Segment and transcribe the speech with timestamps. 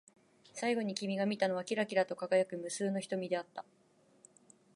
[0.55, 3.63] 最後に君が見たのは、きらきらと輝く無数の瞳であった。